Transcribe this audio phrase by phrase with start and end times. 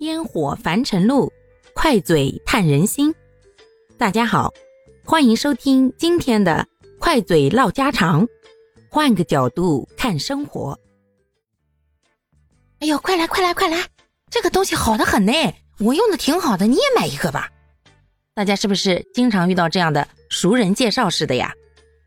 [0.00, 1.32] 烟火凡尘路，
[1.72, 3.14] 快嘴探人心。
[3.96, 4.52] 大家好，
[5.04, 6.66] 欢迎收听今天的
[6.98, 8.26] 快嘴唠家常，
[8.90, 10.78] 换个角度看生活。
[12.80, 13.86] 哎呦，快来快来快来！
[14.28, 15.32] 这个东西好的很呢，
[15.78, 17.48] 我用的挺好的，你也买一个吧。
[18.34, 21.54] 大家是不是经常遇到这样的熟人介绍式的呀？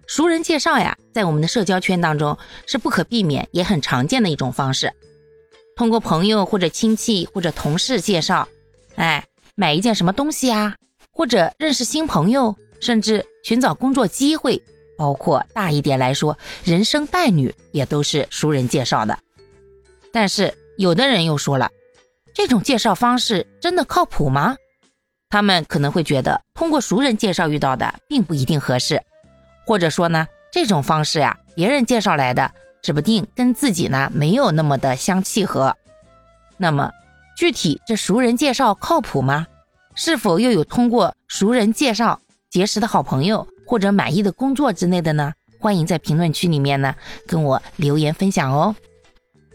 [0.08, 4.94] 熟人介绍呀，在我们的社交圈当中是不可避免也很常见的一种方式。
[5.78, 8.48] 通过朋友或者亲戚或者同事介绍，
[8.96, 9.24] 哎，
[9.54, 10.76] 买一件什么东西啊，
[11.14, 14.62] 或者认识新朋友，甚至寻找工作机会，
[14.98, 19.20] 包括大一点来说，人生伴侣也都是熟人介绍的。
[20.12, 21.70] 但是有的人又说了，
[22.34, 24.58] 这种介绍方式真的靠谱吗？
[25.30, 29.04] 他们可能会觉得通过熟人介绍遇到的并不一定合适，
[29.68, 32.52] 或者说呢，这种方式呀，别人介绍来的。
[32.82, 35.76] 指不定跟自己呢没有那么的相契合，
[36.58, 36.92] 那么
[37.36, 39.46] 具体这熟人介绍靠谱吗？
[39.96, 45.34] 是否又有通过熟人介绍结识的好朋友或者满意的工作之类的呢？
[45.60, 48.76] 欢迎在评论区里面呢跟我留言分享哦。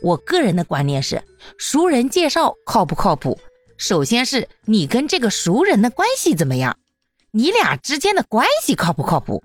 [0.03, 1.23] 我个人的观念是，
[1.59, 3.39] 熟人介绍靠不靠谱？
[3.79, 6.77] 首先是你跟这个熟人的关系怎么样，
[7.31, 9.43] 你俩之间的关系靠不靠谱？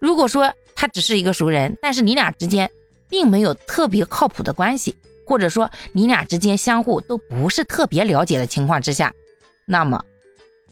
[0.00, 2.70] 如果说他只是一个熟人，但是你俩之间。
[3.14, 9.14] 并没有特别靠谱的关系，或者说你俩之间相互都不是特别了解的情况之下，
[9.66, 10.04] 那么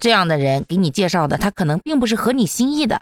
[0.01, 3.01] 这样的人给你介绍的，他可能并不是合你心意的。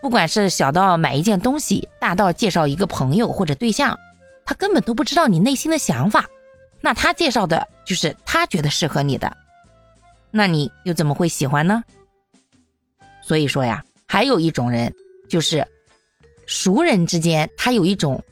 [0.00, 3.98] 不管是小到买一件东西，大到介绍一个朋友或者对象，
[4.46, 6.24] 他根本都不知道你内心的想法。
[6.80, 9.36] 那他介绍的就是他觉得适合你的，
[10.30, 11.84] 那你又怎么会喜欢呢？
[13.22, 14.94] 所以说呀，还有一种人
[15.28, 15.68] 就是。
[16.46, 18.22] 熟人之间，他有一种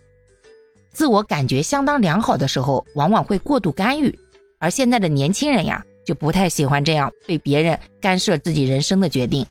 [0.93, 4.19] 自我感觉相当良好的时候，往往会过度干预。
[4.59, 9.47] 而现在的年轻人呀，就不太喜欢这样被别人干涉自己人生的决定。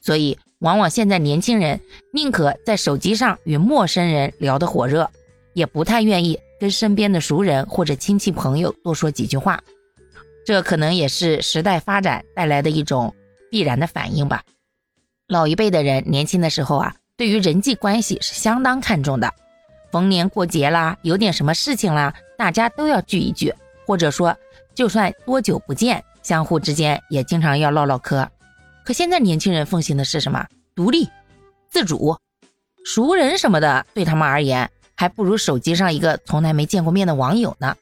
[0.00, 1.78] 所以，往往现在年轻人
[2.12, 5.10] 宁可在手机上与陌生人聊得火热，
[5.52, 9.60] 也不太愿意跟身边的熟人或者亲戚朋友多说几句话。
[10.46, 13.14] 这可能也是时代发展带来的一种
[13.50, 14.42] 必然的反应吧。
[15.26, 16.94] 老一辈的人年轻的时候啊。
[17.18, 19.34] 对于人际关系是相当看重的，
[19.90, 23.52] 逢年过节啦，有点什么事情啦，大家都要聚一聚，
[23.84, 24.34] 或者说，
[24.72, 28.30] 就算多久不见，相互之间也经常要唠唠嗑。
[28.84, 30.46] 可现在年轻人奉行的是什么？
[30.76, 31.08] 独立、
[31.68, 32.16] 自主，
[32.84, 37.76] 熟人什么的，对他们而言，还不如手机上一个从来没见过面的网友呢。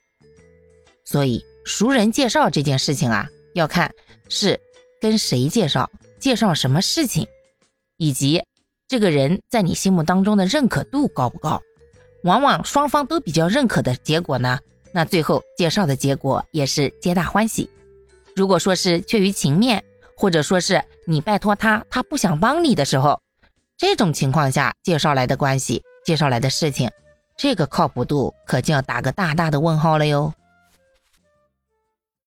[1.04, 3.92] 所以，熟人介绍这件事情啊，要看
[4.30, 4.58] 是
[4.98, 7.28] 跟谁介绍，介绍什么事情，
[7.98, 8.42] 以及。
[8.88, 11.60] 这个人在你心目当中的认可度高不高？
[12.22, 14.58] 往往双方都比较认可的结果呢，
[14.92, 17.68] 那最后介绍的结果也是皆大欢喜。
[18.34, 19.82] 如果说是缺于情面，
[20.16, 23.20] 或者说是你拜托他，他不想帮你的时候，
[23.76, 26.90] 这种情况下介绍来的关系、介绍来的事情，
[27.36, 30.32] 这个靠谱度可就要打个大大的问号了哟。